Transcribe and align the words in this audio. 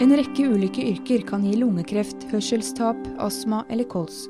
En 0.00 0.14
rekke 0.16 0.46
ulike 0.48 0.80
yrker 0.80 1.26
kan 1.28 1.42
gi 1.44 1.58
lungekreft, 1.60 2.22
hørselstap, 2.30 2.96
astma 3.20 3.58
eller 3.68 3.84
kols. 3.84 4.22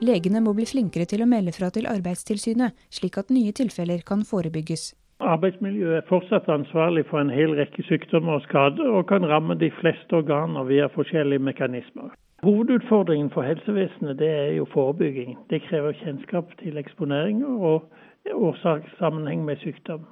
Legene 0.00 0.40
må 0.40 0.54
bli 0.56 0.64
flinkere 0.64 1.04
til 1.10 1.20
å 1.20 1.26
melde 1.28 1.52
fra 1.52 1.68
til 1.74 1.84
Arbeidstilsynet, 1.90 2.72
slik 2.88 3.18
at 3.20 3.28
nye 3.28 3.52
tilfeller 3.52 4.00
kan 4.08 4.22
forebygges. 4.24 4.94
Arbeidsmiljøet 5.20 5.98
er 5.98 6.06
fortsatt 6.08 6.48
ansvarlig 6.48 7.04
for 7.10 7.20
en 7.20 7.32
hel 7.34 7.52
rekke 7.58 7.84
sykdommer 7.84 8.38
og 8.38 8.46
skader, 8.46 8.88
og 8.88 9.10
kan 9.12 9.28
ramme 9.28 9.58
de 9.60 9.68
fleste 9.82 10.16
organer 10.16 10.64
via 10.70 10.88
forskjellige 10.94 11.44
mekanismer. 11.50 12.16
Hovedutfordringen 12.40 13.28
for 13.34 13.44
helsevesenet 13.44 14.24
er 14.24 14.54
jo 14.56 14.64
forebygging. 14.72 15.36
Det 15.52 15.60
krever 15.66 16.00
kjennskap 16.00 16.56
til 16.62 16.80
eksponering 16.80 17.44
og 17.44 17.84
årsakssammenheng 18.32 19.44
med 19.44 19.60
sykdom. 19.60 20.08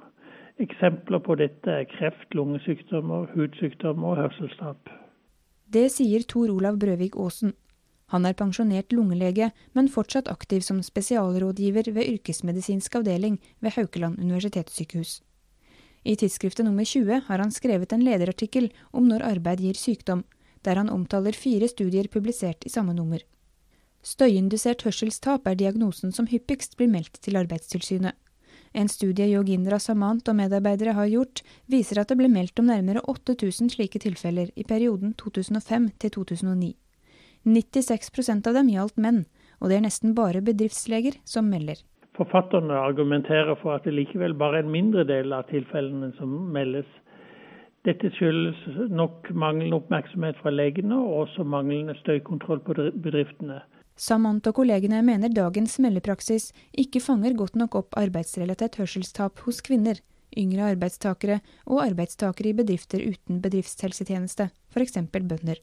Eksempler 0.59 1.21
på 1.23 1.37
dette 1.39 1.71
er 1.71 1.87
kreft, 1.87 2.33
lungesykdommer, 2.35 3.29
hudsykdommer 3.31 4.11
og 4.11 4.17
hørselstap. 4.23 4.89
Det 5.71 5.85
sier 5.93 6.25
Tor 6.27 6.51
Olav 6.51 6.79
Brøvik 6.81 7.15
Aasen. 7.15 7.53
Han 8.11 8.25
er 8.25 8.35
pensjonert 8.35 8.91
lungelege, 8.91 9.51
men 9.77 9.87
fortsatt 9.87 10.27
aktiv 10.27 10.65
som 10.65 10.81
spesialrådgiver 10.83 11.91
ved 11.95 12.09
yrkesmedisinsk 12.15 12.99
avdeling 12.99 13.37
ved 13.61 13.77
Haukeland 13.77 14.19
universitetssykehus. 14.19 15.21
I 16.03 16.15
tidsskriftet 16.15 16.65
nummer 16.65 16.83
20 16.83 17.21
har 17.27 17.39
han 17.39 17.51
skrevet 17.51 17.93
en 17.93 18.03
lederartikkel 18.03 18.71
om 18.91 19.07
når 19.07 19.27
arbeid 19.29 19.61
gir 19.63 19.79
sykdom, 19.79 20.23
der 20.65 20.75
han 20.75 20.89
omtaler 20.89 21.37
fire 21.37 21.67
studier 21.67 22.07
publisert 22.11 22.65
i 22.65 22.71
samme 22.73 22.95
nummer. 22.97 23.21
Støyindusert 24.03 24.83
hørselstap 24.83 25.47
er 25.47 25.59
diagnosen 25.59 26.11
som 26.15 26.27
hyppigst 26.27 26.75
blir 26.79 26.89
meldt 26.91 27.21
til 27.21 27.37
Arbeidstilsynet. 27.39 28.15
En 28.73 28.87
studie 28.87 29.25
Yogindra 29.31 29.79
Samant 29.79 30.27
og 30.29 30.35
medarbeidere 30.37 30.93
har 30.93 31.09
gjort, 31.09 31.41
viser 31.67 32.01
at 32.01 32.11
det 32.11 32.19
ble 32.19 32.29
meldt 32.29 32.59
om 32.61 32.69
nærmere 32.69 33.01
8000 33.09 33.73
slike 33.73 34.01
tilfeller 34.03 34.51
i 34.55 34.63
perioden 34.63 35.15
2005 35.17 35.89
til 35.99 36.13
2009. 36.19 36.75
96% 37.45 38.47
av 38.49 38.57
dem 38.59 38.69
gjaldt 38.69 38.97
menn, 39.01 39.23
og 39.59 39.69
det 39.69 39.79
er 39.79 39.85
nesten 39.87 40.13
bare 40.15 40.43
bedriftsleger 40.45 41.17
som 41.25 41.49
melder. 41.49 41.81
Forfatterne 42.19 42.75
argumenterer 42.75 43.55
for 43.61 43.77
at 43.77 43.85
det 43.87 43.95
likevel 43.95 44.35
bare 44.37 44.59
er 44.59 44.67
en 44.67 44.73
mindre 44.73 45.05
del 45.07 45.33
av 45.33 45.47
tilfellene 45.49 46.11
som 46.17 46.33
meldes. 46.53 46.87
Dette 47.87 48.11
skyldes 48.11 48.89
nok 48.91 49.29
manglende 49.31 49.79
oppmerksomhet 49.79 50.37
fra 50.43 50.51
legene 50.51 50.97
og 50.99 51.23
også 51.23 51.45
manglende 51.47 51.95
støykontroll 52.01 52.59
på 52.65 52.75
bedriftene. 52.75 53.61
Samant 53.99 54.45
og 54.47 54.55
kollegene 54.61 55.01
mener 55.03 55.31
dagens 55.35 55.73
meldepraksis 55.83 56.53
ikke 56.71 57.01
fanger 57.03 57.33
godt 57.35 57.57
nok 57.59 57.75
opp 57.75 57.97
arbeidsrelatert 57.99 58.77
hørselstap 58.79 59.41
hos 59.43 59.59
kvinner, 59.65 59.97
yngre 60.39 60.69
arbeidstakere 60.71 61.41
og 61.65 61.81
arbeidstakere 61.83 62.53
i 62.53 62.55
bedrifter 62.55 63.03
uten 63.03 63.41
bedriftshelsetjeneste, 63.43 64.47
f.eks. 64.71 65.01
bønder. 65.11 65.59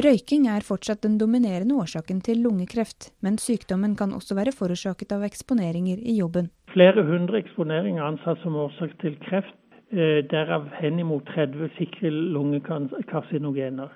Røyking 0.00 0.46
er 0.48 0.62
fortsatt 0.64 1.02
den 1.02 1.16
dominerende 1.18 1.74
årsaken 1.82 2.20
til 2.24 2.38
lungekreft, 2.44 3.10
men 3.20 3.40
sykdommen 3.42 3.96
kan 3.98 4.14
også 4.14 4.36
være 4.38 4.54
forårsaket 4.54 5.10
av 5.16 5.26
eksponeringer 5.26 5.98
i 5.98 6.14
jobben. 6.20 6.52
Flere 6.70 7.02
hundre 7.04 7.40
eksponeringer 7.42 8.06
ansatt 8.06 8.38
som 8.44 8.54
årsak 8.62 8.94
til 9.02 9.18
kreft, 9.26 9.58
eh, 9.90 10.22
derav 10.30 10.70
henimot 10.78 11.26
30 11.34 11.74
sikre 11.80 12.14
lungekarcinogener. 12.14 13.90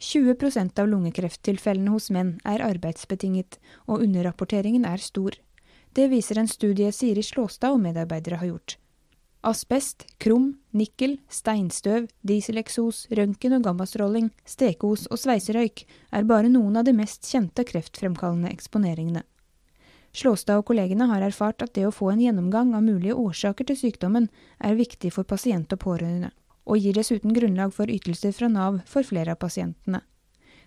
20% 0.00 0.78
av 0.78 0.88
lungekrefttilfellene 0.88 1.90
hos 1.94 2.10
menn 2.12 2.36
er 2.44 2.64
arbeidsbetinget, 2.64 3.58
og 3.88 4.02
underrapporteringen 4.04 4.84
er 4.84 5.00
stor. 5.00 5.36
Det 5.96 6.10
viser 6.12 6.38
en 6.38 6.50
studie 6.50 6.90
Siri 6.92 7.22
Slåstad 7.24 7.72
og 7.72 7.80
medarbeidere 7.80 8.40
har 8.42 8.50
gjort. 8.50 8.76
Asbest, 9.46 10.04
krum, 10.18 10.56
nikkel, 10.74 11.20
steinstøv, 11.30 12.08
dieseleksos, 12.26 13.06
røntgen 13.14 13.54
og 13.56 13.62
gammastråling, 13.64 14.32
stekos 14.44 15.06
og 15.06 15.20
sveiserøyk 15.22 15.84
er 16.10 16.26
bare 16.26 16.50
noen 16.50 16.80
av 16.80 16.84
de 16.88 16.92
mest 16.96 17.24
kjente 17.30 17.64
kreftfremkallende 17.68 18.50
eksponeringene. 18.50 19.22
Slåstad 20.16 20.58
og 20.58 20.66
kollegene 20.70 21.06
har 21.10 21.22
erfart 21.22 21.62
at 21.62 21.74
det 21.76 21.86
å 21.86 21.94
få 21.94 22.10
en 22.10 22.24
gjennomgang 22.24 22.74
av 22.74 22.84
mulige 22.84 23.14
årsaker 23.20 23.68
til 23.68 23.78
sykdommen 23.78 24.28
er 24.58 24.78
viktig 24.78 25.12
for 25.14 25.28
pasient 25.28 25.72
og 25.76 25.82
pårørende, 25.84 26.32
og 26.66 26.82
gir 26.82 26.96
dessuten 26.98 27.34
grunnlag 27.36 27.72
for 27.74 27.90
ytelser 27.90 28.34
fra 28.36 28.50
Nav 28.52 28.82
for 28.90 29.06
flere 29.06 29.36
av 29.36 29.40
pasientene. 29.42 30.02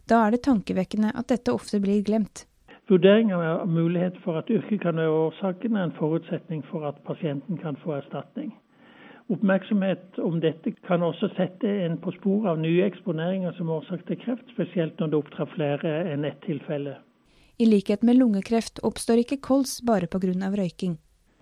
Da 0.09 0.23
er 0.25 0.33
det 0.33 0.45
tankevekkende 0.47 1.11
at 1.13 1.27
dette 1.29 1.53
ofte 1.53 1.81
blir 1.83 2.01
glemt. 2.07 2.45
Vurdering 2.89 3.29
av 3.35 3.67
mulighet 3.69 4.15
for 4.23 4.39
at 4.39 4.49
yrket 4.49 4.81
kan 4.81 4.97
være 4.97 5.13
årsaken, 5.27 5.75
er 5.75 5.89
en 5.89 5.97
forutsetning 5.99 6.63
for 6.71 6.87
at 6.89 6.97
pasienten 7.05 7.59
kan 7.61 7.77
få 7.83 7.99
erstatning. 7.99 8.49
Oppmerksomhet 9.29 10.17
om 10.25 10.39
dette 10.41 10.71
kan 10.87 11.03
også 11.05 11.29
sette 11.35 11.69
en 11.85 11.99
på 12.01 12.15
sporet 12.15 12.49
av 12.55 12.63
nye 12.63 12.87
eksponeringer 12.87 13.53
som 13.59 13.69
årsak 13.69 14.07
til 14.07 14.17
kreft, 14.23 14.47
spesielt 14.55 14.97
når 14.97 15.11
det 15.11 15.19
opptrer 15.19 15.51
flere 15.53 15.91
enn 16.15 16.25
ett 16.25 16.41
tilfelle. 16.47 16.95
I 17.61 17.67
likhet 17.67 18.01
med 18.07 18.17
lungekreft 18.17 18.81
oppstår 18.87 19.21
ikke 19.21 19.37
kols 19.45 19.81
bare 19.85 20.07
pga. 20.09 20.49
røyking. 20.49 20.97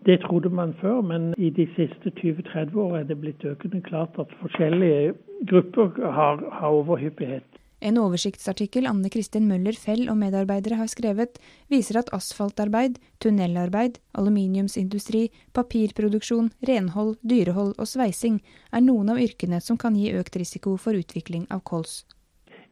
Det 0.05 0.21
trodde 0.21 0.49
man 0.49 0.73
før, 0.81 1.01
men 1.01 1.33
i 1.37 1.49
de 1.49 1.67
siste 1.75 2.11
20-30 2.19 2.75
årene 2.77 2.99
er 2.99 3.07
det 3.09 3.17
blitt 3.21 3.45
økende 3.45 3.81
klart 3.81 4.19
at 4.21 4.31
forskjellige 4.41 5.13
grupper 5.49 6.11
har, 6.11 6.43
har 6.59 6.67
overhyppighet. 6.69 7.57
En 7.77 7.97
oversiktsartikkel 8.01 8.87
Anne 8.89 9.09
Kristin 9.13 9.45
Møller 9.45 9.75
Fell 9.77 10.07
og 10.09 10.17
medarbeidere 10.17 10.79
har 10.79 10.89
skrevet, 10.89 11.37
viser 11.69 11.99
at 11.99 12.09
asfaltarbeid, 12.15 12.97
tunnelarbeid, 13.21 13.99
aluminiumsindustri, 14.17 15.27
papirproduksjon, 15.53 16.49
renhold, 16.65 17.17
dyrehold 17.21 17.75
og 17.77 17.89
sveising 17.89 18.39
er 18.73 18.81
noen 18.81 19.13
av 19.13 19.21
yrkene 19.21 19.61
som 19.61 19.77
kan 19.77 19.97
gi 19.97 20.09
økt 20.17 20.39
risiko 20.41 20.73
for 20.81 20.97
utvikling 20.97 21.45
av 21.53 21.61
kols. 21.69 22.01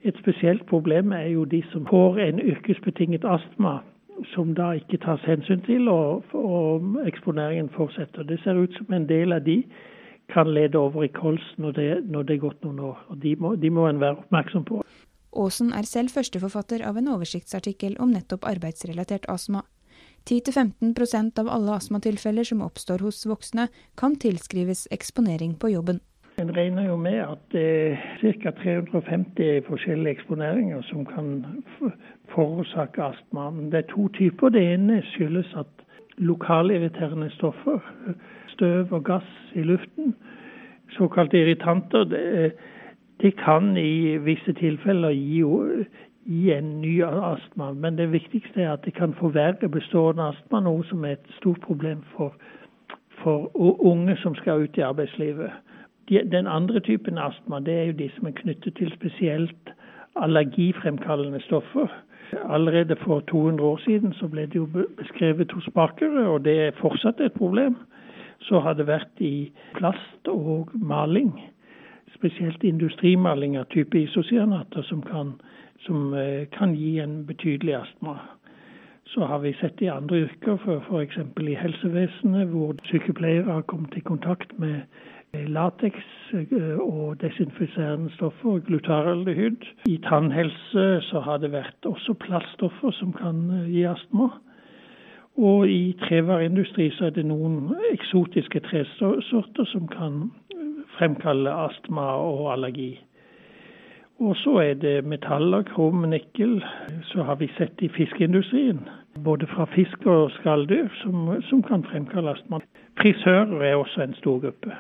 Et 0.02 0.18
spesielt 0.22 0.66
problem 0.70 1.14
er 1.14 1.30
jo 1.34 1.46
de 1.50 1.62
som 1.72 1.86
får 1.90 2.20
en 2.26 2.42
yrkesbetinget 2.42 3.26
astma, 3.30 3.84
som 4.34 4.54
da 4.58 4.72
ikke 4.78 5.00
tas 5.04 5.24
hensyn 5.28 5.62
til, 5.68 5.90
og, 5.92 6.24
og 6.34 7.02
eksponeringen 7.08 7.70
fortsetter. 7.76 8.24
Det 8.28 8.40
ser 8.44 8.60
ut 8.60 8.74
som 8.80 8.94
en 8.96 9.08
del 9.10 9.36
av 9.36 9.46
de 9.46 9.62
kan 10.34 10.50
lede 10.54 10.80
over 10.80 11.06
i 11.06 11.12
kols 11.14 11.44
når 11.62 11.76
det, 11.78 11.90
når 12.10 12.24
det 12.24 12.36
er 12.36 12.46
gått 12.48 12.64
noen 12.66 12.80
år. 12.92 13.02
og 13.10 13.22
De 13.22 13.36
må, 13.36 13.56
må 13.56 13.88
en 13.90 14.02
være 14.02 14.24
oppmerksom 14.24 14.66
på. 14.66 14.82
Aasen 15.36 15.74
er 15.76 15.88
selv 15.88 16.16
førsteforfatter 16.16 16.86
av 16.88 16.98
en 16.98 17.10
oversiktsartikkel 17.12 17.98
om 18.00 18.14
nettopp 18.16 18.48
arbeidsrelatert 18.48 19.28
astma. 19.30 19.66
10-15% 20.26 21.38
av 21.44 21.50
alle 21.52 21.76
astmatilfeller 21.76 22.48
som 22.48 22.64
oppstår 22.66 23.04
hos 23.06 23.26
voksne, 23.30 23.68
kan 24.00 24.16
tilskrives 24.18 24.88
eksponering 24.96 25.54
på 25.60 25.76
jobben. 25.76 26.00
En 26.40 26.58
regner 26.58 26.88
jo 26.88 26.96
med 26.96 27.20
at 27.24 27.40
det 27.52 27.92
er 27.92 28.34
ca. 28.44 28.52
350 28.52 29.62
forskjellige 29.68 30.12
eksponeringer 30.12 30.82
som 30.82 31.06
kan 31.06 31.46
forårsake 32.30 33.04
astma. 33.04 33.52
Det 33.72 33.74
er 33.74 33.94
to 33.94 34.08
typer. 34.08 34.50
Det 34.50 34.74
ene 34.74 35.02
skyldes 35.14 35.54
at 35.58 35.86
lokalirriterende 36.18 37.30
stoffer 37.30 37.80
støv 38.48 38.94
og 38.94 39.04
gass 39.04 39.32
i 39.56 39.64
luften, 39.64 40.16
såkalte 40.90 41.40
irritanter, 41.42 42.04
det, 42.04 42.52
det 43.22 43.36
kan 43.38 43.78
i 43.78 44.18
visse 44.18 44.54
tilfeller 44.54 45.10
gi, 45.10 45.44
gi, 46.26 46.52
en 46.52 46.82
ny 46.82 47.04
astma. 47.04 47.72
Men 47.72 47.98
det 47.98 48.12
viktigste 48.12 48.62
er 48.62 48.74
at 48.74 48.86
det 48.86 48.94
kan 48.94 49.14
forverre 49.14 49.70
bestående 49.70 50.30
astma, 50.32 50.60
noe 50.60 50.84
som 50.90 51.06
er 51.06 51.18
et 51.18 51.32
stort 51.40 51.60
problem 51.64 52.04
for, 52.16 52.36
for 53.24 53.52
unge 53.86 54.16
som 54.24 54.36
skal 54.36 54.64
ut 54.68 54.78
i 54.78 54.88
arbeidslivet. 54.88 55.52
Den 56.10 56.48
andre 56.48 56.80
typen 56.80 57.18
astma 57.18 57.60
det 57.60 57.74
er 57.74 57.86
jo 57.90 57.98
de 57.98 58.10
som 58.16 58.28
er 58.28 58.38
knyttet 58.38 58.76
til 58.78 58.92
spesielt 58.94 59.72
allergifremkallende 60.16 61.42
stoffer. 61.42 61.88
Allerede 62.50 62.96
for 62.96 63.20
200 63.20 63.64
år 63.64 63.78
siden 63.78 64.14
så 64.14 64.28
ble 64.28 64.46
det 64.46 64.56
jo 64.56 64.68
beskrevet 64.98 65.52
hos 65.52 65.70
bakere, 65.74 66.28
og 66.28 66.46
det 66.46 66.56
er 66.62 66.78
fortsatt 66.82 67.22
et 67.22 67.34
problem 67.34 67.76
så 68.40 68.60
har 68.60 68.78
det 68.78 68.88
vært 68.88 69.22
i 69.24 69.50
plast 69.78 70.30
og 70.30 70.72
maling. 70.74 71.34
Spesielt 72.16 72.64
industrimaling 72.64 73.58
av 73.60 73.68
type 73.74 73.98
isocyanater 74.00 74.86
som 74.90 75.02
kan, 75.06 75.36
som 75.86 76.14
eh, 76.14 76.46
kan 76.54 76.76
gi 76.76 76.98
en 77.04 77.24
betydelig 77.28 77.76
astma. 77.82 78.18
Så 79.14 79.26
har 79.30 79.44
vi 79.44 79.54
sett 79.60 79.82
i 79.82 79.92
andre 79.92 80.26
yrker, 80.26 80.58
f.eks. 80.90 81.18
i 81.40 81.58
helsevesenet, 81.60 82.48
hvor 82.50 82.74
sykepleiere 82.90 83.52
har 83.60 83.68
kommet 83.70 83.98
i 83.98 84.06
kontakt 84.06 84.56
med 84.60 84.82
lateks 85.34 86.06
eh, 86.34 86.80
og 86.80 87.22
desinfiserende 87.22 88.14
stoffer, 88.14 88.60
glutaraldehyd. 88.60 89.66
I 89.88 89.98
tannhelse 89.98 91.02
så 91.02 91.20
har 91.20 91.38
det 91.38 91.52
vært 91.52 91.86
også 91.86 92.14
plaststoffer 92.14 92.92
som 92.92 93.14
kan 93.14 93.68
gi 93.70 93.84
astma. 93.84 94.30
Og 95.38 95.68
i 95.70 95.96
trevareindustri 96.00 96.92
så 96.96 97.10
er 97.10 97.18
det 97.18 97.26
noen 97.28 97.76
eksotiske 97.92 98.62
tresorter 98.70 99.68
som 99.68 99.88
kan 99.92 100.30
fremkalle 100.96 101.52
astma 101.52 102.08
og 102.24 102.54
allergi. 102.54 102.94
Og 104.20 104.36
så 104.40 104.54
er 104.64 104.74
det 104.80 105.06
metaller, 105.06 105.64
krom, 105.64 106.06
nikkel, 106.10 106.64
så 107.04 107.24
har 107.24 107.36
vi 107.36 107.50
sett 107.58 107.82
i 107.84 107.90
fiskeindustrien. 107.92 108.80
Både 109.24 109.48
fra 109.48 109.66
fisk 109.76 110.06
og 110.06 110.32
skalldyr 110.40 110.88
som, 111.02 111.42
som 111.50 111.64
kan 111.64 111.84
fremkalle 111.84 112.32
astma. 112.32 112.62
Frisører 113.02 113.62
er 113.62 113.76
også 113.76 114.02
en 114.02 114.14
stor 114.14 114.40
gruppe. 114.40 114.72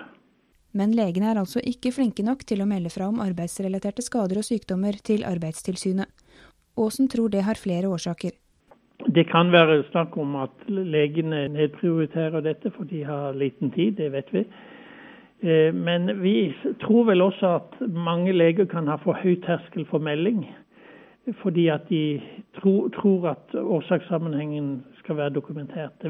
Men 0.75 0.91
legene 0.91 1.31
er 1.31 1.39
altså 1.39 1.61
ikke 1.63 1.93
flinke 1.95 2.23
nok 2.27 2.43
til 2.47 2.59
å 2.61 2.67
melde 2.67 2.91
fra 2.91 3.07
om 3.07 3.21
arbeidsrelaterte 3.23 4.03
skader 4.03 4.41
og 4.41 4.47
sykdommer 4.47 4.97
til 5.07 5.23
Arbeidstilsynet. 5.27 6.09
Aasen 6.75 7.07
tror 7.07 7.31
det 7.31 7.45
har 7.47 7.55
flere 7.55 7.87
årsaker. 7.87 8.35
Det 9.15 9.25
kan 9.29 9.51
være 9.53 9.83
snakk 9.91 10.17
om 10.19 10.35
at 10.39 10.67
legene 10.67 11.45
nedprioriterer 11.53 12.43
dette 12.43 12.71
for 12.75 12.87
de 12.89 13.03
har 13.07 13.37
liten 13.39 13.71
tid, 13.71 13.95
det 13.99 14.11
vet 14.11 14.33
vi. 14.35 14.43
Eh, 15.45 15.71
men 15.71 16.09
vi 16.21 16.51
tror 16.83 17.07
vel 17.11 17.23
også 17.23 17.55
at 17.59 17.79
mange 17.87 18.33
leger 18.35 18.67
kan 18.71 18.87
ha 18.91 18.97
for 19.03 19.19
høy 19.21 19.35
terskel 19.45 19.87
for 19.91 20.03
melding. 20.03 20.43
Fordi 21.41 21.67
at 21.73 21.87
de 21.89 22.19
tro, 22.59 22.89
tror 22.93 23.31
at 23.31 23.55
årsakssammenhengen 23.55 24.83
skal 24.99 25.17
være 25.17 25.35
dokumentert. 25.39 26.03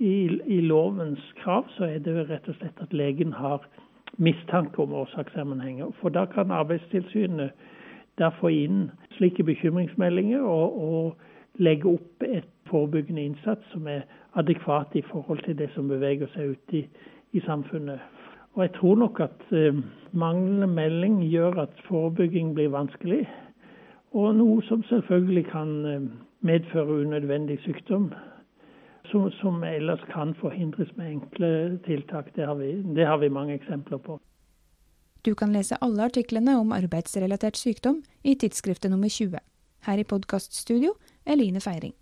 I, 0.00 0.40
I 0.46 0.60
lovens 0.60 1.32
krav 1.42 1.66
så 1.76 1.84
er 1.84 1.98
det 2.00 2.14
rett 2.30 2.48
og 2.48 2.56
slett 2.56 2.78
at 2.80 2.92
legen 2.96 3.34
har 3.36 3.66
mistanke 4.16 4.80
om 4.82 4.94
årsakssammenhenger. 4.96 5.90
For 6.00 6.08
da 6.08 6.24
kan 6.24 6.50
Arbeidstilsynet 6.50 7.50
der 8.18 8.32
få 8.40 8.48
inn 8.48 8.90
slike 9.18 9.44
bekymringsmeldinger 9.44 10.40
og, 10.40 10.80
og 10.80 11.60
legge 11.60 11.88
opp 11.88 12.24
et 12.24 12.48
forebyggende 12.70 13.26
innsats 13.28 13.68
som 13.74 13.88
er 13.88 14.06
adekvat 14.40 14.96
i 14.96 15.04
forhold 15.10 15.44
til 15.44 15.58
det 15.58 15.68
som 15.74 15.88
beveger 15.88 16.32
seg 16.32 16.54
ute 16.54 16.80
i, 16.80 16.82
i 17.36 17.44
samfunnet. 17.44 18.00
Og 18.56 18.64
jeg 18.64 18.72
tror 18.80 18.96
nok 19.04 19.20
at 19.20 19.52
eh, 19.52 19.76
manglende 20.12 20.66
melding 20.66 21.20
gjør 21.28 21.60
at 21.66 21.84
forebygging 21.88 22.54
blir 22.54 22.72
vanskelig. 22.72 23.26
Og 24.16 24.32
noe 24.34 24.64
som 24.66 24.82
selvfølgelig 24.88 25.46
kan 25.52 25.76
eh, 25.86 26.10
medføre 26.40 27.04
unødvendig 27.04 27.60
sykdom 27.66 28.10
som, 29.06 29.30
som, 29.40 29.62
ellers 29.64 30.00
kan 30.12 30.34
forhindres 30.34 30.96
med 30.96 31.10
enkle 31.10 31.78
tiltak. 31.86 32.34
Det 32.34 32.46
har, 32.46 32.54
vi, 32.54 32.72
det 32.82 33.06
har 33.06 33.18
vi 33.18 33.28
mange 33.28 33.54
eksempler 33.54 33.98
på. 33.98 34.18
Du 35.24 35.34
kan 35.34 35.52
lese 35.52 35.76
alle 35.80 36.04
artiklene 36.08 36.56
om 36.60 36.72
arbeidsrelatert 36.72 37.56
sykdom 37.56 38.02
i 38.24 38.34
tidsskriftet 38.34 38.90
nummer 38.90 39.08
20. 39.08 39.38
Her 39.86 39.98
i 39.98 40.04
podkaststudio 40.04 40.94
Eline 41.26 41.60
Feiring. 41.60 41.99